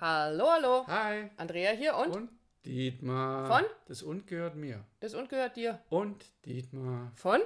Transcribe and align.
Hallo, 0.00 0.46
hallo. 0.50 0.86
Hi. 0.86 1.30
Andrea 1.36 1.70
hier 1.72 1.94
und, 1.96 2.14
Und 2.14 2.30
Dietmar. 2.64 3.46
Von? 3.46 3.64
Das 3.88 4.02
Und 4.02 4.26
gehört 4.26 4.54
mir. 4.54 4.84
das 5.00 5.14
und 5.14 5.28
gehört 5.28 5.56
dir. 5.56 5.80
Und 5.88 6.24
Dietmar. 6.44 7.12
Von 7.14 7.40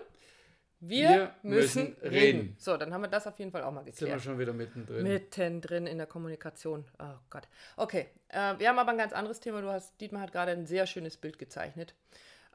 wir, 0.82 1.08
Wir 1.10 1.34
müssen, 1.42 1.90
müssen 1.90 1.96
reden. 2.02 2.14
reden. 2.40 2.56
So, 2.58 2.76
dann 2.78 2.92
haben 2.92 3.02
wir 3.02 3.08
das 3.08 3.26
auf 3.26 3.38
jeden 3.38 3.52
Fall 3.52 3.62
auch 3.62 3.70
mal 3.70 3.84
Jetzt 3.86 3.98
sind 3.98 4.08
wir 4.08 4.14
geklärt. 4.14 4.24
schon 4.24 4.38
wieder 4.38 4.52
mittendrin. 4.54 5.02
Mittendrin 5.02 5.86
in 5.86 5.98
der 5.98 6.06
Kommunikation. 6.06 6.84
Oh 6.98 7.18
Gott. 7.28 7.46
Okay, 7.76 8.08
äh, 8.28 8.58
wir 8.58 8.68
haben 8.68 8.78
aber 8.78 8.90
ein 8.90 8.98
ganz 8.98 9.12
anderes 9.12 9.40
Thema. 9.40 9.60
Du 9.60 9.68
hast, 9.68 10.00
Dietmar 10.00 10.22
hat 10.22 10.32
gerade 10.32 10.52
ein 10.52 10.66
sehr 10.66 10.86
schönes 10.86 11.18
Bild 11.18 11.38
gezeichnet. 11.38 11.94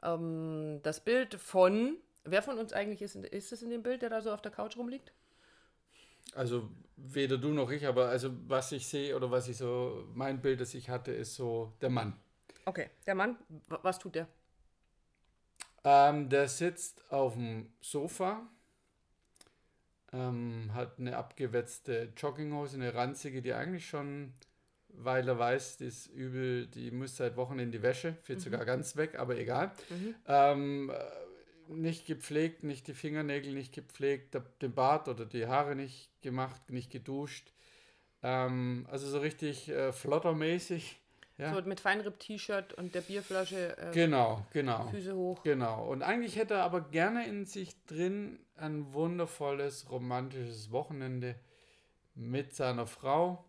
Ähm, 0.02 0.80
das 0.82 1.00
Bild 1.00 1.36
von, 1.36 1.96
wer 2.24 2.42
von 2.42 2.58
uns 2.58 2.72
eigentlich 2.72 3.00
ist, 3.00 3.14
ist 3.14 3.52
es 3.52 3.62
in 3.62 3.70
dem 3.70 3.84
Bild, 3.84 4.02
der 4.02 4.10
da 4.10 4.20
so 4.20 4.32
auf 4.32 4.42
der 4.42 4.50
Couch 4.52 4.76
rumliegt? 4.76 5.12
Also 6.34 6.68
weder 6.96 7.38
du 7.38 7.52
noch 7.52 7.70
ich, 7.70 7.86
aber 7.86 8.08
also 8.08 8.30
was 8.48 8.72
ich 8.72 8.86
sehe 8.86 9.14
oder 9.16 9.30
was 9.30 9.48
ich 9.48 9.56
so, 9.56 10.06
mein 10.14 10.40
Bild, 10.40 10.60
das 10.60 10.74
ich 10.74 10.88
hatte, 10.88 11.12
ist 11.12 11.34
so 11.34 11.72
der 11.80 11.90
Mann. 11.90 12.18
Okay, 12.64 12.90
der 13.06 13.14
Mann, 13.14 13.36
was 13.68 13.98
tut 13.98 14.14
der? 14.16 14.28
Ähm, 15.84 16.28
der 16.28 16.48
sitzt 16.48 17.12
auf 17.12 17.34
dem 17.34 17.70
Sofa, 17.80 18.42
ähm, 20.12 20.70
hat 20.74 20.98
eine 20.98 21.16
abgewetzte 21.16 22.12
Jogginghose, 22.16 22.76
eine 22.76 22.94
ranzige, 22.94 23.40
die 23.40 23.52
eigentlich 23.52 23.86
schon, 23.88 24.32
weil 24.88 25.28
er 25.28 25.38
weiß, 25.38 25.76
die 25.76 25.86
ist 25.86 26.06
übel, 26.08 26.66
die 26.66 26.90
muss 26.90 27.16
seit 27.16 27.36
Wochen 27.36 27.58
in 27.58 27.70
die 27.70 27.82
Wäsche, 27.82 28.14
fehlt 28.22 28.40
sogar 28.40 28.64
ganz 28.64 28.96
weg, 28.96 29.18
aber 29.18 29.36
egal. 29.36 29.70
Ähm, 30.26 30.90
äh, 30.90 30.94
nicht 31.68 32.06
gepflegt, 32.06 32.64
nicht 32.64 32.86
die 32.86 32.94
Fingernägel 32.94 33.52
nicht 33.52 33.74
gepflegt, 33.74 34.36
den 34.62 34.74
Bart 34.74 35.08
oder 35.08 35.24
die 35.26 35.46
Haare 35.46 35.76
nicht 35.76 36.10
gemacht, 36.22 36.70
nicht 36.70 36.90
geduscht. 36.90 37.52
Ähm, 38.22 38.86
also 38.90 39.06
so 39.08 39.18
richtig 39.18 39.68
äh, 39.68 39.92
flottermäßig. 39.92 41.00
Ja. 41.38 41.54
So 41.54 41.60
mit 41.62 41.80
Feinripp-T-Shirt 41.80 42.72
und 42.74 42.94
der 42.94 43.02
Bierflasche, 43.02 43.76
äh, 43.76 43.90
Genau, 43.92 44.46
genau. 44.52 44.88
Füße 44.88 45.14
hoch. 45.14 45.42
Genau. 45.42 45.86
Und 45.86 46.02
eigentlich 46.02 46.36
hätte 46.36 46.54
er 46.54 46.62
aber 46.62 46.80
gerne 46.80 47.26
in 47.26 47.44
sich 47.44 47.84
drin 47.84 48.38
ein 48.56 48.94
wundervolles, 48.94 49.90
romantisches 49.90 50.70
Wochenende 50.70 51.34
mit 52.14 52.54
seiner 52.54 52.86
Frau, 52.86 53.44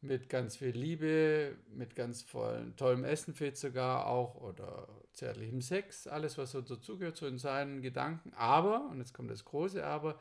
mit 0.00 0.28
ganz 0.28 0.56
viel 0.56 0.70
Liebe, 0.70 1.56
mit 1.70 1.96
ganz 1.96 2.22
vollen, 2.22 2.76
tollem 2.76 3.04
Essen 3.04 3.34
fehlt 3.34 3.56
sogar 3.56 4.06
auch 4.06 4.36
oder 4.36 4.88
zärtlichem 5.12 5.60
Sex, 5.60 6.06
alles, 6.06 6.38
was 6.38 6.52
so 6.52 6.60
dazugehört, 6.60 7.16
so 7.16 7.26
in 7.26 7.38
seinen 7.38 7.82
Gedanken. 7.82 8.32
Aber, 8.34 8.88
und 8.90 8.98
jetzt 8.98 9.12
kommt 9.12 9.30
das 9.30 9.44
große 9.44 9.84
Aber, 9.84 10.20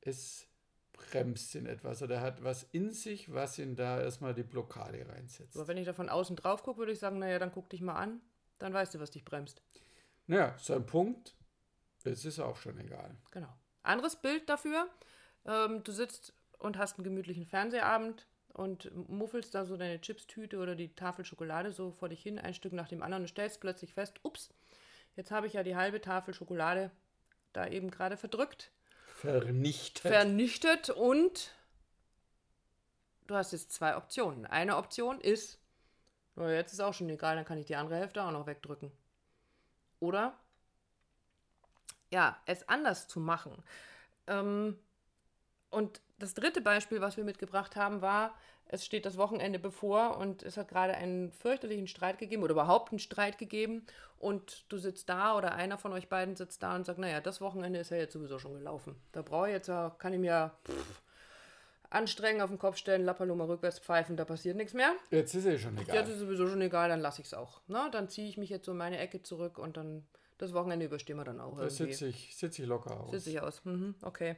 es 0.00 0.46
bremst 0.92 1.54
ihn 1.54 1.66
etwas 1.66 2.02
oder 2.02 2.16
er 2.16 2.20
hat 2.22 2.42
was 2.42 2.64
in 2.72 2.90
sich, 2.90 3.32
was 3.32 3.58
ihn 3.58 3.76
da 3.76 4.00
erstmal 4.00 4.34
die 4.34 4.42
Blockade 4.42 5.06
reinsetzt. 5.08 5.56
Aber 5.56 5.68
wenn 5.68 5.76
ich 5.76 5.86
da 5.86 5.92
von 5.92 6.08
außen 6.08 6.34
drauf 6.34 6.64
gucke, 6.64 6.78
würde 6.78 6.92
ich 6.92 6.98
sagen, 6.98 7.20
naja, 7.20 7.38
dann 7.38 7.52
guck 7.52 7.70
dich 7.70 7.80
mal 7.80 7.94
an, 7.94 8.20
dann 8.58 8.74
weißt 8.74 8.94
du, 8.94 9.00
was 9.00 9.12
dich 9.12 9.24
bremst. 9.24 9.62
Naja, 10.26 10.56
sein 10.58 10.84
Punkt, 10.84 11.36
es 12.02 12.24
ist 12.24 12.40
auch 12.40 12.56
schon 12.56 12.78
egal. 12.78 13.16
Genau. 13.30 13.48
Anderes 13.84 14.16
Bild 14.16 14.48
dafür, 14.48 14.88
ähm, 15.46 15.84
du 15.84 15.92
sitzt 15.92 16.34
und 16.58 16.76
hast 16.76 16.98
einen 16.98 17.04
gemütlichen 17.04 17.46
Fernsehabend 17.46 18.26
und 18.52 18.90
muffelst 19.08 19.54
da 19.54 19.64
so 19.64 19.76
deine 19.76 20.00
Chipstüte 20.00 20.58
oder 20.58 20.74
die 20.74 20.94
Tafel 20.94 21.24
Schokolade 21.24 21.72
so 21.72 21.90
vor 21.92 22.08
dich 22.08 22.22
hin, 22.22 22.38
ein 22.38 22.54
Stück 22.54 22.72
nach 22.72 22.88
dem 22.88 23.02
anderen 23.02 23.24
und 23.24 23.28
stellst 23.28 23.60
plötzlich 23.60 23.94
fest, 23.94 24.20
ups, 24.22 24.50
jetzt 25.16 25.30
habe 25.30 25.46
ich 25.46 25.52
ja 25.52 25.62
die 25.62 25.76
halbe 25.76 26.00
Tafel 26.00 26.34
Schokolade 26.34 26.90
da 27.52 27.66
eben 27.66 27.90
gerade 27.90 28.16
verdrückt, 28.16 28.70
Vernichtet. 29.14 30.12
vernichtet 30.12 30.90
und 30.90 31.54
du 33.26 33.34
hast 33.34 33.52
jetzt 33.52 33.72
zwei 33.72 33.96
Optionen. 33.96 34.46
Eine 34.46 34.76
Option 34.76 35.20
ist, 35.20 35.58
"Na, 36.36 36.52
jetzt 36.52 36.72
ist 36.72 36.80
auch 36.80 36.94
schon 36.94 37.08
egal, 37.08 37.36
dann 37.36 37.44
kann 37.44 37.58
ich 37.58 37.66
die 37.66 37.76
andere 37.76 37.96
Hälfte 37.96 38.22
auch 38.22 38.30
noch 38.30 38.46
wegdrücken. 38.46 38.92
Oder 40.00 40.38
ja, 42.10 42.40
es 42.46 42.68
anders 42.68 43.08
zu 43.08 43.20
machen. 43.20 43.52
Ähm, 44.26 44.78
und 45.70 46.00
das 46.18 46.34
dritte 46.34 46.60
Beispiel, 46.60 47.00
was 47.00 47.16
wir 47.16 47.24
mitgebracht 47.24 47.76
haben, 47.76 48.02
war, 48.02 48.34
es 48.68 48.84
steht 48.84 49.06
das 49.06 49.16
Wochenende 49.16 49.58
bevor 49.58 50.18
und 50.18 50.42
es 50.42 50.56
hat 50.56 50.68
gerade 50.68 50.94
einen 50.94 51.32
fürchterlichen 51.32 51.86
Streit 51.86 52.18
gegeben 52.18 52.42
oder 52.42 52.52
überhaupt 52.52 52.92
einen 52.92 52.98
Streit 52.98 53.38
gegeben 53.38 53.86
und 54.18 54.66
du 54.68 54.78
sitzt 54.78 55.08
da 55.08 55.36
oder 55.36 55.54
einer 55.54 55.78
von 55.78 55.92
euch 55.92 56.08
beiden 56.08 56.36
sitzt 56.36 56.62
da 56.62 56.76
und 56.76 56.84
sagt, 56.84 56.98
naja, 56.98 57.20
das 57.20 57.40
Wochenende 57.40 57.78
ist 57.78 57.90
ja 57.90 57.96
jetzt 57.96 58.12
sowieso 58.12 58.38
schon 58.38 58.54
gelaufen. 58.54 58.96
Da 59.12 59.22
brauche 59.22 59.48
ich 59.48 59.54
jetzt 59.54 59.68
ja, 59.68 59.94
kann 59.98 60.12
ich 60.12 60.18
mir 60.18 60.52
pff, 60.66 61.02
anstrengen, 61.88 62.42
auf 62.42 62.50
den 62.50 62.58
Kopf 62.58 62.76
stellen, 62.76 63.04
Lappaloma 63.04 63.44
rückwärts 63.44 63.78
pfeifen, 63.78 64.16
da 64.16 64.26
passiert 64.26 64.56
nichts 64.56 64.74
mehr. 64.74 64.92
Jetzt 65.10 65.34
ist 65.34 65.46
eh 65.46 65.58
schon 65.58 65.78
egal. 65.78 65.96
Jetzt 65.96 66.08
ist 66.08 66.18
sowieso 66.18 66.46
schon 66.46 66.60
egal, 66.60 66.90
dann 66.90 67.00
lasse 67.00 67.22
ich 67.22 67.28
es 67.28 67.34
auch. 67.34 67.62
Na, 67.68 67.88
dann 67.88 68.10
ziehe 68.10 68.28
ich 68.28 68.36
mich 68.36 68.50
jetzt 68.50 68.66
so 68.66 68.72
in 68.72 68.78
meine 68.78 68.98
Ecke 68.98 69.22
zurück 69.22 69.58
und 69.58 69.78
dann 69.78 70.06
das 70.36 70.52
Wochenende 70.52 70.86
überstehen 70.86 71.16
wir 71.16 71.24
dann 71.24 71.40
auch 71.40 71.58
Da 71.58 71.70
sitze 71.70 72.06
ich, 72.06 72.36
sitz 72.36 72.58
ich 72.58 72.66
locker 72.66 73.00
aus. 73.00 73.10
Sitze 73.12 73.30
ich 73.30 73.40
aus. 73.40 73.64
Mhm, 73.64 73.94
okay. 74.02 74.36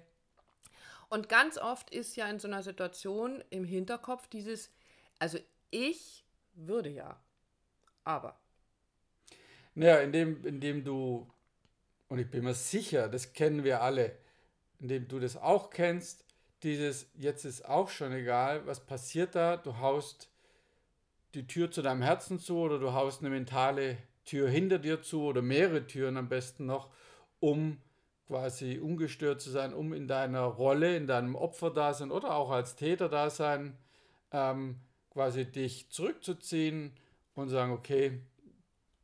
Und 1.11 1.29
ganz 1.29 1.59
oft 1.59 1.91
ist 1.91 2.17
ja 2.17 2.31
in 2.31 2.39
so 2.39 2.47
einer 2.47 2.63
Situation 2.63 3.43
im 3.51 3.65
Hinterkopf 3.65 4.29
dieses, 4.29 4.71
also 5.19 5.39
ich 5.71 6.25
würde 6.55 6.89
ja, 6.89 7.21
aber. 8.05 8.39
Naja, 9.75 10.01
indem, 10.01 10.47
indem 10.47 10.85
du, 10.85 11.29
und 12.09 12.21
ich 12.21 12.31
bin 12.31 12.45
mir 12.45 12.55
sicher, 12.55 13.09
das 13.09 13.33
kennen 13.33 13.65
wir 13.65 13.83
alle, 13.83 14.17
indem 14.79 15.09
du 15.09 15.19
das 15.19 15.37
auch 15.37 15.71
kennst, 15.71 16.25
dieses, 16.63 17.11
jetzt 17.15 17.45
ist 17.45 17.65
auch 17.69 17.89
schon 17.89 18.13
egal, 18.13 18.67
was 18.67 18.87
passiert 18.87 19.35
da, 19.35 19.57
du 19.57 19.79
haust 19.79 20.31
die 21.35 21.47
Tür 21.47 21.73
zu 21.73 21.83
deinem 21.83 22.03
Herzen 22.03 22.39
zu 22.39 22.59
oder 22.59 22.79
du 22.79 22.93
haust 22.93 23.21
eine 23.21 23.31
mentale 23.31 23.99
Tür 24.25 24.49
hinter 24.49 24.79
dir 24.79 25.03
zu 25.03 25.23
oder 25.23 25.43
mehrere 25.43 25.87
Türen 25.87 26.17
am 26.17 26.29
besten 26.29 26.67
noch, 26.67 26.91
um 27.41 27.81
quasi 28.31 28.79
ungestört 28.79 29.41
zu 29.41 29.51
sein, 29.51 29.75
um 29.75 29.93
in 29.93 30.07
deiner 30.07 30.43
Rolle, 30.43 30.97
in 30.97 31.09
deinem 31.09 31.35
Opferdasein 31.35 32.13
oder 32.13 32.37
auch 32.37 32.51
als 32.51 32.77
Täterdasein 32.77 33.77
ähm, 34.31 34.77
quasi 35.11 35.47
dich 35.47 35.91
zurückzuziehen 35.91 36.93
und 37.35 37.49
sagen, 37.49 37.73
okay, 37.73 38.21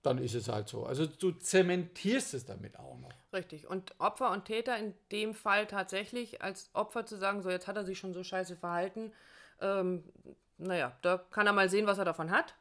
dann 0.04 0.18
ist 0.18 0.36
es 0.36 0.46
halt 0.48 0.68
so. 0.68 0.86
Also 0.86 1.06
du 1.06 1.32
zementierst 1.32 2.34
es 2.34 2.44
damit 2.44 2.78
auch 2.78 2.96
noch. 3.00 3.10
Richtig. 3.32 3.66
Und 3.66 3.96
Opfer 3.98 4.30
und 4.30 4.44
Täter 4.44 4.78
in 4.78 4.94
dem 5.10 5.34
Fall 5.34 5.66
tatsächlich 5.66 6.40
als 6.40 6.70
Opfer 6.72 7.04
zu 7.04 7.16
sagen, 7.16 7.42
so 7.42 7.50
jetzt 7.50 7.66
hat 7.66 7.76
er 7.76 7.84
sich 7.84 7.98
schon 7.98 8.14
so 8.14 8.22
scheiße 8.22 8.54
verhalten, 8.54 9.12
ähm, 9.60 10.04
naja, 10.56 10.96
da 11.02 11.18
kann 11.18 11.48
er 11.48 11.52
mal 11.52 11.68
sehen, 11.68 11.88
was 11.88 11.98
er 11.98 12.04
davon 12.04 12.30
hat. 12.30 12.54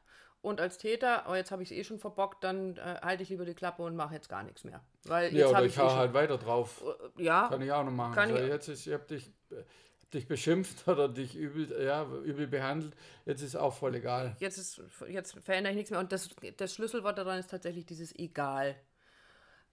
Und 0.45 0.61
als 0.61 0.77
Täter, 0.77 1.25
oh, 1.27 1.33
jetzt 1.33 1.49
habe 1.51 1.63
ich 1.63 1.71
es 1.71 1.77
eh 1.77 1.83
schon 1.83 1.97
verbockt, 1.99 2.43
dann 2.43 2.77
äh, 2.77 2.99
halte 3.01 3.23
ich 3.23 3.29
lieber 3.29 3.45
die 3.45 3.55
Klappe 3.55 3.81
und 3.83 3.95
mache 3.95 4.13
jetzt 4.13 4.29
gar 4.29 4.43
nichts 4.43 4.63
mehr. 4.63 4.81
Weil 5.05 5.33
Ja, 5.33 5.39
jetzt 5.39 5.49
oder 5.49 5.65
ich 5.65 5.71
ich 5.75 5.77
eh 5.79 5.87
halt 5.89 6.13
weiter 6.13 6.37
drauf. 6.37 6.83
äh, 7.17 7.23
ja, 7.23 7.47
Kann 7.49 7.61
ich 7.61 7.71
auch 7.71 7.83
noch 7.83 7.91
machen. 7.91 8.13
Kann 8.13 8.29
so, 8.29 8.35
ich- 8.35 8.47
jetzt 8.47 8.67
ist, 8.67 8.85
ich 8.87 8.93
habe 8.93 9.05
dich, 9.05 9.27
äh, 9.49 9.55
hab 10.03 10.11
dich 10.11 10.27
beschimpft 10.27 10.87
oder 10.87 11.09
dich 11.09 11.35
übel, 11.35 11.83
ja, 11.83 12.05
übel 12.23 12.45
behandelt. 12.47 12.95
Jetzt 13.25 13.41
ist 13.41 13.55
auch 13.55 13.73
voll 13.73 13.95
egal. 13.95 14.35
jetzt, 14.39 14.57
ist, 14.57 14.81
jetzt 15.07 15.33
verändere 15.43 15.71
ich 15.71 15.77
nichts 15.77 15.89
mehr. 15.91 15.99
Und 15.99 16.11
das, 16.11 16.29
das 16.57 16.73
Schlüsselwort 16.75 17.17
daran 17.17 17.39
ist 17.39 17.49
tatsächlich 17.49 17.85
dieses 17.87 18.13
egal. 18.15 18.75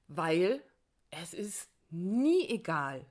Weil 0.09 0.63
es 1.11 1.35
ist 1.35 1.69
nie 1.91 2.49
egal. 2.49 3.05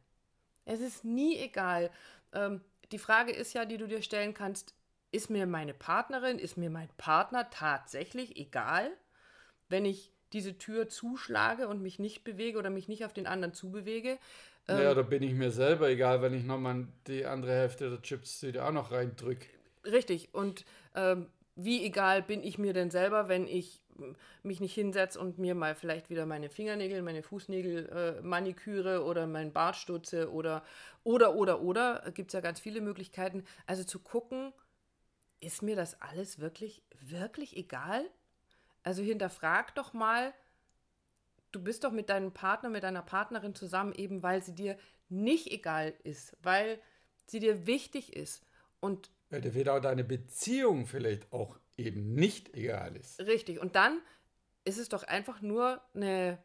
Es 0.65 0.79
ist 0.79 1.03
nie 1.05 1.37
egal. 1.37 1.89
Ähm, 2.33 2.61
die 2.91 2.99
Frage 2.99 3.31
ist 3.31 3.53
ja, 3.53 3.65
die 3.65 3.77
du 3.77 3.87
dir 3.87 4.01
stellen 4.01 4.33
kannst, 4.33 4.73
ist 5.11 5.29
mir 5.29 5.45
meine 5.45 5.73
Partnerin, 5.73 6.39
ist 6.39 6.57
mir 6.57 6.69
mein 6.69 6.89
Partner 6.97 7.49
tatsächlich 7.49 8.37
egal, 8.37 8.89
wenn 9.69 9.85
ich 9.85 10.11
diese 10.33 10.57
Tür 10.57 10.87
zuschlage 10.87 11.67
und 11.67 11.81
mich 11.81 11.99
nicht 11.99 12.23
bewege 12.23 12.57
oder 12.57 12.69
mich 12.69 12.87
nicht 12.87 13.05
auf 13.05 13.13
den 13.13 13.27
anderen 13.27 13.53
zubewege? 13.53 14.17
Ähm. 14.67 14.81
ja, 14.81 14.93
da 14.93 15.01
bin 15.01 15.23
ich 15.23 15.33
mir 15.33 15.51
selber 15.51 15.89
egal, 15.89 16.21
wenn 16.21 16.33
ich 16.33 16.43
nochmal 16.43 16.87
die 17.07 17.25
andere 17.25 17.51
Hälfte 17.51 17.89
der 17.89 18.01
Chips 18.01 18.43
wieder 18.43 18.67
auch 18.67 18.71
noch 18.71 18.91
reindrück. 18.91 19.39
Richtig. 19.85 20.33
Und 20.33 20.65
ähm, 20.95 21.27
wie 21.55 21.83
egal 21.83 22.21
bin 22.21 22.43
ich 22.43 22.57
mir 22.57 22.73
denn 22.73 22.91
selber, 22.91 23.27
wenn 23.27 23.47
ich 23.47 23.81
mich 24.43 24.59
nicht 24.59 24.73
hinsetze 24.73 25.19
und 25.19 25.37
mir 25.37 25.53
mal 25.53 25.75
vielleicht 25.75 26.09
wieder 26.09 26.25
meine 26.25 26.49
Fingernägel, 26.49 27.01
meine 27.01 27.21
Fußnägel 27.21 27.89
äh, 27.89 28.21
maniküre 28.21 29.03
oder 29.03 29.27
meinen 29.27 29.51
Bart 29.51 29.75
stutze 29.75 30.31
oder, 30.31 30.63
oder, 31.03 31.35
oder, 31.35 31.61
oder. 31.61 32.11
Gibt 32.13 32.29
es 32.29 32.33
ja 32.33 32.41
ganz 32.41 32.59
viele 32.59 32.81
Möglichkeiten. 32.81 33.43
Also 33.67 33.83
zu 33.83 33.99
gucken, 33.99 34.53
ist 35.41 35.61
mir 35.61 35.75
das 35.75 36.01
alles 36.01 36.39
wirklich, 36.39 36.83
wirklich 36.99 37.57
egal? 37.57 38.05
Also 38.83 39.03
hinterfrag 39.03 39.75
doch 39.75 39.93
mal, 39.93 40.33
du 41.51 41.61
bist 41.61 41.83
doch 41.83 41.91
mit 41.91 42.09
deinem 42.09 42.31
Partner, 42.31 42.69
mit 42.69 42.83
deiner 42.83 43.01
Partnerin 43.01 43.53
zusammen, 43.53 43.93
eben 43.93 44.23
weil 44.23 44.41
sie 44.41 44.55
dir 44.55 44.77
nicht 45.09 45.51
egal 45.51 45.93
ist, 46.03 46.37
weil 46.41 46.79
sie 47.25 47.39
dir 47.39 47.67
wichtig 47.67 48.15
ist. 48.15 48.45
Und 48.79 49.11
Weil 49.29 49.41
dir 49.41 49.53
wieder 49.53 49.79
deine 49.81 50.03
Beziehung 50.03 50.87
vielleicht 50.87 51.31
auch 51.33 51.59
eben 51.77 52.13
nicht 52.13 52.53
egal 52.55 52.95
ist. 52.95 53.19
Richtig. 53.19 53.59
Und 53.59 53.75
dann 53.75 53.99
ist 54.63 54.77
es 54.77 54.89
doch 54.89 55.03
einfach 55.03 55.41
nur 55.41 55.81
eine, 55.93 56.37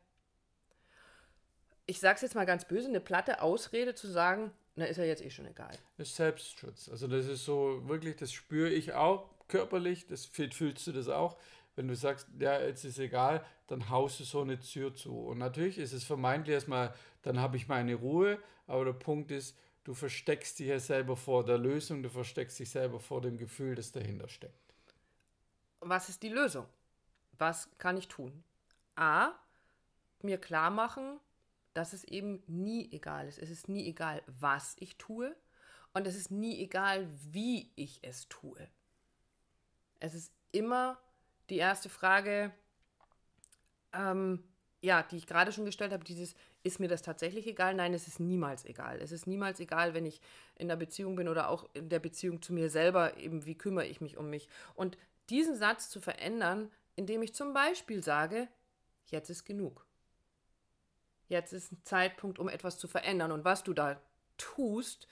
ich 1.87 2.01
sag's 2.01 2.23
jetzt 2.23 2.35
mal 2.35 2.47
ganz 2.47 2.67
böse, 2.67 2.89
eine 2.89 3.01
platte 3.01 3.43
Ausrede 3.43 3.95
zu 3.95 4.09
sagen, 4.09 4.53
na, 4.77 4.85
ist 4.85 4.99
ja 4.99 5.05
jetzt 5.05 5.25
eh 5.25 5.31
schon 5.31 5.47
egal. 5.47 5.77
Das 5.97 6.09
ist 6.09 6.17
Selbstschutz. 6.17 6.89
Also 6.91 7.09
das 7.09 7.27
ist 7.27 7.45
so 7.45 7.89
wirklich, 7.89 8.17
das 8.17 8.31
spüre 8.31 8.69
ich 8.69 8.93
auch 8.93 9.31
körperlich, 9.49 10.07
das 10.07 10.27
fühlst 10.27 10.87
du 10.87 10.93
das 10.93 11.09
auch, 11.09 11.39
wenn 11.77 11.89
du 11.89 11.97
sagst, 11.97 12.29
ja, 12.39 12.61
jetzt 12.61 12.85
ist 12.85 12.99
egal, 12.99 13.45
dann 13.69 13.89
haust 13.89 14.21
du 14.21 14.25
so 14.25 14.43
eine 14.43 14.61
Tür 14.61 14.95
zu. 14.95 15.19
Und 15.19 15.39
natürlich 15.39 15.79
ist 15.79 15.93
es 15.93 16.05
vermeintlich 16.05 16.55
erstmal, 16.55 16.95
dann 17.23 17.41
habe 17.41 17.57
ich 17.57 17.69
meine 17.69 17.95
Ruhe, 17.95 18.39
aber 18.67 18.85
der 18.85 18.93
Punkt 18.93 19.31
ist, 19.31 19.57
du 19.85 19.95
versteckst 19.95 20.59
dich 20.59 20.69
ja 20.69 20.79
selber 20.79 21.17
vor 21.17 21.45
der 21.45 21.59
Lösung, 21.59 22.03
du 22.03 22.11
versteckst 22.11 22.59
dich 22.59 22.69
selber 22.69 23.01
vor 23.01 23.23
dem 23.23 23.39
Gefühl, 23.39 23.75
das 23.75 23.93
dahinter 23.93 24.29
steckt. 24.29 24.75
Was 25.81 26.09
ist 26.09 26.23
die 26.23 26.29
Lösung? 26.29 26.67
Was 27.39 27.71
kann 27.79 27.97
ich 27.97 28.09
tun? 28.09 28.45
A, 28.95 29.33
mir 30.23 30.39
klar 30.39 30.71
machen, 30.71 31.19
dass 31.77 31.93
es 31.93 32.05
eben 32.05 32.43
nie 32.47 32.91
egal 32.91 33.29
ist. 33.29 33.39
Es 33.39 33.51
ist 33.51 33.69
nie 33.69 33.87
egal, 33.87 34.23
was 34.27 34.77
ich 34.79 34.97
tue 34.97 35.37
und 35.93 36.07
es 36.07 36.17
ist 36.17 36.31
nie 36.31 36.59
egal, 36.59 37.07
wie 37.31 37.71
ich 37.77 38.01
es 38.03 38.29
tue. 38.29 38.69
Es 40.01 40.15
ist 40.15 40.33
immer 40.53 40.99
die 41.51 41.59
erste 41.59 41.89
Frage, 41.89 42.51
ähm, 43.93 44.43
ja, 44.81 45.03
die 45.03 45.17
ich 45.17 45.27
gerade 45.27 45.53
schon 45.53 45.67
gestellt 45.67 45.93
habe, 45.93 46.05
dieses, 46.05 46.35
ist 46.63 46.81
mir 46.81 46.89
das 46.89 47.03
tatsächlich 47.03 47.47
egal? 47.47 47.75
Nein, 47.75 47.93
es 47.93 48.09
ist 48.09 48.21
niemals 48.21 48.65
egal. 48.65 49.01
Es 49.01 49.13
ist 49.13 49.27
niemals 49.27 49.61
egal, 49.61 49.95
wenn 49.95 50.07
ich 50.07 50.21
in 50.57 50.69
der 50.69 50.77
Beziehung 50.77 51.15
bin 51.17 51.29
oder 51.29 51.49
auch 51.49 51.69
in 51.75 51.89
der 51.89 51.99
Beziehung 51.99 52.41
zu 52.41 52.53
mir 52.53 52.71
selber, 52.71 53.17
eben 53.19 53.45
wie 53.45 53.57
kümmere 53.57 53.87
ich 53.87 54.01
mich 54.01 54.17
um 54.17 54.31
mich. 54.31 54.49
Und 54.75 54.97
diesen 55.29 55.57
Satz 55.57 55.91
zu 55.91 56.01
verändern, 56.01 56.71
indem 56.95 57.23
ich 57.23 57.35
zum 57.35 57.53
Beispiel 57.53 58.03
sage, 58.03 58.49
jetzt 59.07 59.29
ist 59.29 59.45
genug. 59.45 59.86
Jetzt 61.29 61.53
ist 61.53 61.73
ein 61.73 61.81
Zeitpunkt, 61.85 62.39
um 62.39 62.49
etwas 62.49 62.79
zu 62.79 62.89
verändern. 62.89 63.33
Und 63.33 63.45
was 63.45 63.65
du 63.65 63.73
da 63.73 64.01
tust, 64.39 65.09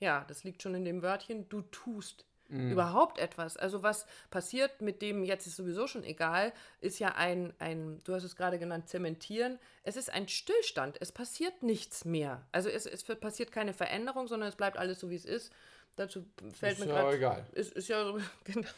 ja, 0.00 0.24
das 0.28 0.44
liegt 0.44 0.62
schon 0.62 0.74
in 0.74 0.84
dem 0.84 1.02
Wörtchen, 1.02 1.48
du 1.48 1.62
tust 1.62 2.24
mhm. 2.48 2.72
überhaupt 2.72 3.18
etwas. 3.18 3.56
Also 3.56 3.82
was 3.82 4.06
passiert 4.30 4.80
mit 4.80 5.02
dem, 5.02 5.24
jetzt 5.24 5.46
ist 5.46 5.56
sowieso 5.56 5.86
schon 5.86 6.04
egal, 6.04 6.52
ist 6.80 6.98
ja 6.98 7.14
ein, 7.14 7.52
ein 7.58 8.00
du 8.04 8.14
hast 8.14 8.24
es 8.24 8.36
gerade 8.36 8.58
genannt, 8.58 8.88
zementieren. 8.88 9.58
Es 9.82 9.96
ist 9.96 10.12
ein 10.12 10.28
Stillstand. 10.28 10.96
Es 11.00 11.12
passiert 11.12 11.62
nichts 11.62 12.04
mehr. 12.04 12.46
Also 12.52 12.68
es, 12.68 12.86
es 12.86 13.04
passiert 13.04 13.52
keine 13.52 13.74
Veränderung, 13.74 14.28
sondern 14.28 14.48
es 14.48 14.56
bleibt 14.56 14.76
alles 14.76 15.00
so, 15.00 15.10
wie 15.10 15.16
es 15.16 15.24
ist. 15.24 15.52
Dazu 15.98 16.24
fällt 16.54 16.78
ist 16.78 16.86
mir 16.86 16.92
ja 16.92 17.02
gerade. 17.02 17.16
egal. 17.16 17.46
Ist, 17.52 17.72
ist 17.72 17.88
ja 17.88 18.04
so, 18.04 18.20
genau. 18.44 18.68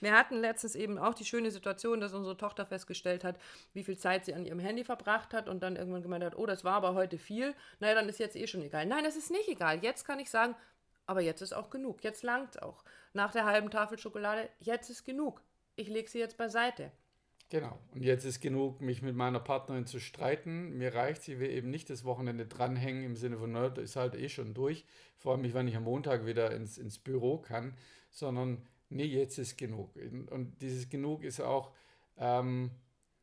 Wir 0.00 0.12
hatten 0.12 0.36
letztens 0.36 0.76
eben 0.76 0.96
auch 0.96 1.12
die 1.12 1.24
schöne 1.24 1.50
Situation, 1.50 2.00
dass 2.00 2.14
unsere 2.14 2.36
Tochter 2.36 2.64
festgestellt 2.64 3.24
hat, 3.24 3.36
wie 3.74 3.82
viel 3.82 3.98
Zeit 3.98 4.24
sie 4.24 4.32
an 4.32 4.46
ihrem 4.46 4.60
Handy 4.60 4.84
verbracht 4.84 5.34
hat 5.34 5.48
und 5.48 5.60
dann 5.64 5.74
irgendwann 5.74 6.02
gemeint 6.02 6.22
hat, 6.22 6.38
oh, 6.38 6.46
das 6.46 6.62
war 6.62 6.74
aber 6.74 6.94
heute 6.94 7.18
viel. 7.18 7.52
Naja, 7.80 7.96
dann 7.96 8.08
ist 8.08 8.20
jetzt 8.20 8.36
eh 8.36 8.46
schon 8.46 8.62
egal. 8.62 8.86
Nein, 8.86 9.02
das 9.02 9.16
ist 9.16 9.32
nicht 9.32 9.48
egal. 9.48 9.82
Jetzt 9.82 10.04
kann 10.04 10.20
ich 10.20 10.30
sagen, 10.30 10.54
aber 11.06 11.20
jetzt 11.20 11.42
ist 11.42 11.52
auch 11.52 11.68
genug. 11.68 12.04
Jetzt 12.04 12.22
langt 12.22 12.62
auch. 12.62 12.84
Nach 13.12 13.32
der 13.32 13.44
halben 13.44 13.70
Tafel 13.70 13.98
Schokolade, 13.98 14.48
jetzt 14.60 14.88
ist 14.88 15.04
genug. 15.04 15.42
Ich 15.74 15.88
lege 15.88 16.08
sie 16.08 16.20
jetzt 16.20 16.36
beiseite. 16.36 16.92
Genau. 17.48 17.78
Und 17.94 18.02
jetzt 18.02 18.24
ist 18.24 18.40
genug, 18.40 18.80
mich 18.80 19.02
mit 19.02 19.14
meiner 19.14 19.38
Partnerin 19.38 19.86
zu 19.86 20.00
streiten. 20.00 20.76
Mir 20.76 20.94
reicht, 20.94 21.22
sie 21.22 21.38
will 21.38 21.50
eben 21.50 21.70
nicht 21.70 21.88
das 21.90 22.04
Wochenende 22.04 22.46
dranhängen 22.46 23.04
im 23.04 23.16
Sinne 23.16 23.38
von, 23.38 23.52
na, 23.52 23.66
ist 23.66 23.96
halt 23.96 24.16
eh 24.16 24.28
schon 24.28 24.52
durch. 24.52 24.84
Vor 25.16 25.32
allem, 25.32 25.54
wenn 25.54 25.68
ich 25.68 25.76
am 25.76 25.84
Montag 25.84 26.26
wieder 26.26 26.50
ins, 26.50 26.76
ins 26.76 26.98
Büro 26.98 27.38
kann, 27.38 27.76
sondern 28.10 28.66
nee, 28.88 29.04
jetzt 29.04 29.38
ist 29.38 29.56
genug. 29.56 29.94
Und 30.30 30.60
dieses 30.60 30.88
Genug 30.88 31.22
ist 31.22 31.40
auch 31.40 31.72
ähm, 32.18 32.70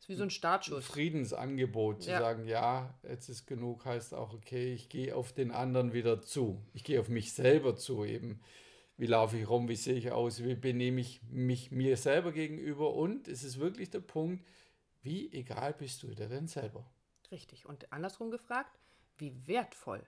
ist 0.03 0.09
wie 0.09 0.15
so 0.15 0.23
ein 0.23 0.29
Startschuss. 0.29 0.85
Friedensangebot 0.85 2.03
zu 2.03 2.11
ja. 2.11 2.19
sagen, 2.19 2.45
ja, 2.45 2.93
jetzt 3.07 3.29
ist 3.29 3.45
genug, 3.45 3.85
heißt 3.85 4.13
auch, 4.13 4.33
okay, 4.33 4.73
ich 4.73 4.89
gehe 4.89 5.15
auf 5.15 5.31
den 5.31 5.51
anderen 5.51 5.93
wieder 5.93 6.21
zu. 6.21 6.61
Ich 6.73 6.83
gehe 6.83 6.99
auf 6.99 7.07
mich 7.07 7.31
selber 7.31 7.77
zu 7.77 8.03
eben 8.03 8.41
wie 8.97 9.07
laufe 9.07 9.37
ich 9.37 9.49
rum, 9.49 9.67
wie 9.67 9.75
sehe 9.75 9.95
ich 9.95 10.11
aus, 10.11 10.43
wie 10.43 10.55
benehme 10.55 11.01
ich 11.01 11.21
mich 11.29 11.71
mir 11.71 11.97
selber 11.97 12.31
gegenüber 12.31 12.93
und 12.93 13.27
es 13.27 13.43
ist 13.43 13.59
wirklich 13.59 13.89
der 13.89 14.01
Punkt, 14.01 14.45
wie 15.01 15.31
egal 15.33 15.73
bist 15.73 16.03
du 16.03 16.07
dir 16.07 16.27
denn 16.27 16.47
selber? 16.47 16.89
Richtig. 17.31 17.65
Und 17.65 17.91
andersrum 17.91 18.31
gefragt, 18.31 18.79
wie 19.17 19.47
wertvoll 19.47 20.03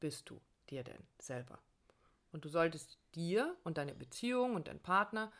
bist 0.00 0.30
du 0.30 0.40
dir 0.70 0.82
denn 0.82 1.06
selber? 1.18 1.58
Und 2.32 2.44
du 2.44 2.48
solltest 2.48 2.98
dir 3.14 3.56
und 3.64 3.78
deine 3.78 3.94
Beziehung 3.94 4.54
und 4.54 4.68
dein 4.68 4.80
Partner 4.80 5.32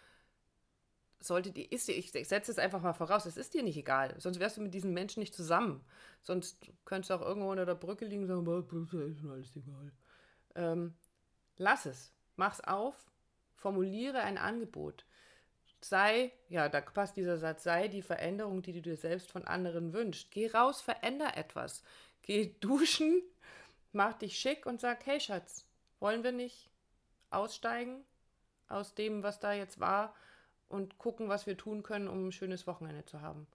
sollte 1.19 1.51
dir, 1.51 1.71
ist 1.73 1.89
dir, 1.89 1.97
ich 1.97 2.13
setze 2.13 2.51
es 2.51 2.59
einfach 2.59 2.83
mal 2.83 2.93
voraus, 2.93 3.27
es 3.27 3.37
ist 3.37 3.55
dir 3.55 3.63
nicht 3.63 3.77
egal, 3.77 4.15
sonst 4.21 4.39
wärst 4.39 4.59
du 4.59 4.61
mit 4.61 4.75
diesen 4.75 4.93
Menschen 4.93 5.21
nicht 5.21 5.35
zusammen. 5.35 5.85
Sonst 6.23 6.71
könntest 6.85 7.11
du 7.11 7.15
auch 7.15 7.23
irgendwo 7.23 7.51
unter 7.51 7.67
der 7.67 7.75
Brücke 7.75 8.05
liegen 8.05 8.31
und 8.31 8.47
sagen, 8.47 9.11
ist 9.11 9.23
mir 9.23 9.33
alles 9.33 9.57
egal. 9.57 9.93
Ähm, 10.55 10.95
lass 11.57 11.87
es. 11.87 12.16
Mach's 12.37 12.61
auf, 12.61 12.95
formuliere 13.57 14.21
ein 14.21 14.39
Angebot. 14.39 15.05
Sei, 15.81 16.33
ja, 16.49 16.69
da 16.69 16.81
passt 16.81 17.17
dieser 17.17 17.39
Satz, 17.39 17.63
sei 17.63 17.89
die 17.89 18.03
Veränderung, 18.03 18.63
die 18.63 18.73
du 18.73 18.83
dir 18.83 18.97
selbst 18.97 19.31
von 19.31 19.47
anderen 19.47 19.93
wünschst. 19.93 20.31
Geh 20.31 20.51
raus, 20.51 20.81
veränder 20.81 21.37
etwas. 21.37 21.83
Geh 22.23 22.55
duschen, 22.61 23.23
mach 23.93 24.15
dich 24.15 24.39
schick 24.39 24.67
und 24.67 24.81
sag, 24.81 25.05
hey 25.07 25.21
Schatz, 25.21 25.67
wollen 26.01 26.25
wir 26.25 26.33
nicht 26.33 26.71
aussteigen 27.31 28.05
aus 28.69 28.95
dem, 28.95 29.23
was 29.23 29.39
da 29.39 29.53
jetzt 29.53 29.81
war 29.81 30.15
und 30.69 30.99
gucken, 30.99 31.29
was 31.29 31.47
wir 31.47 31.57
tun 31.57 31.83
können, 31.83 32.09
um 32.09 32.29
ein 32.29 32.33
schönes 32.33 32.67
Wochenende 32.67 33.05
zu 33.05 33.21
haben. 33.21 33.47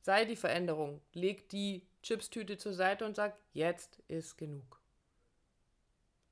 Sei 0.00 0.24
die 0.24 0.36
Veränderung. 0.36 1.00
Leg 1.12 1.48
die 1.48 1.86
Chipstüte 2.02 2.58
zur 2.58 2.74
Seite 2.74 3.06
und 3.06 3.16
sag, 3.16 3.36
jetzt 3.52 4.00
ist 4.08 4.36
genug. 4.36 4.80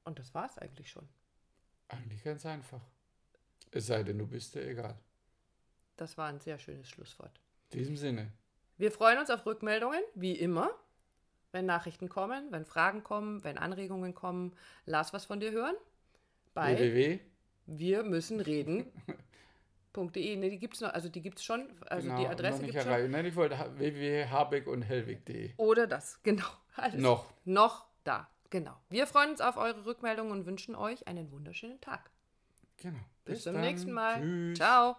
Und 0.05 0.19
das 0.19 0.35
war's 0.35 0.59
eigentlich 0.59 0.91
schon. 0.91 1.09
Eigentlich 1.93 2.25
ganz 2.25 2.45
einfach. 2.47 2.81
Es 3.71 3.87
sei 3.87 4.03
denn, 4.03 4.19
du 4.19 4.27
bist 4.27 4.55
dir 4.55 4.67
egal. 4.67 4.97
Das 5.97 6.19
war 6.19 6.29
ein 6.29 6.41
sehr 6.41 6.59
schönes 6.59 6.89
Schlusswort. 6.89 7.41
In 7.71 7.79
diesem 7.79 7.97
Sinne. 7.97 8.33
Wir 8.79 8.91
freuen 8.91 9.19
uns 9.19 9.31
auf 9.31 9.47
Rückmeldungen, 9.47 10.03
wie 10.15 10.33
immer. 10.33 10.71
Wenn 11.53 11.67
Nachrichten 11.67 12.09
kommen, 12.09 12.51
wenn 12.51 12.65
Fragen 12.65 13.05
kommen, 13.05 13.45
wenn 13.45 13.59
Anregungen 13.59 14.15
kommen, 14.15 14.57
lass 14.87 15.13
was 15.13 15.27
von 15.27 15.39
dir 15.39 15.53
hören. 15.53 15.77
Bei 16.55 16.79
www. 16.79 17.21
Wir 17.67 18.03
müssen 18.03 18.41
reden. 18.41 18.91
.de, 19.95 20.37
ne, 20.37 20.49
die 20.49 20.59
gibt 20.59 20.75
es 20.75 20.81
noch, 20.81 20.95
also 20.95 21.11
die 21.11 21.21
gibt 21.21 21.39
es 21.39 21.45
schon, 21.45 21.69
also 21.87 22.09
genau, 22.09 22.21
die 22.21 22.27
Adresse 22.27 22.63
gibt 22.63 22.75
es 22.75 22.83
schon. 22.83 23.11
Nein, 23.11 23.27
ich 23.27 23.37
wollte 23.37 23.57
www.habeck 23.77 24.67
und 24.67 24.81
hellwig.de. 24.83 25.53
Oder 25.59 25.87
das, 25.87 26.19
genau. 26.23 26.47
Alles 26.77 27.01
noch. 27.01 27.31
Noch 27.45 27.87
da. 28.03 28.29
Genau. 28.53 28.77
Wir 28.91 29.07
freuen 29.07 29.31
uns 29.31 29.41
auf 29.41 29.57
eure 29.57 29.87
Rückmeldungen 29.87 30.31
und 30.31 30.45
wünschen 30.45 30.75
euch 30.75 31.09
einen 31.09 31.33
wunderschönen 31.33 31.81
Tag. 31.81 32.11
Genau. 32.77 32.99
Bis, 33.25 33.37
Bis 33.37 33.45
zum 33.45 33.55
dann. 33.55 33.63
nächsten 33.63 33.93
Mal. 33.93 34.21
Tschüss. 34.21 34.59
Ciao. 34.59 34.97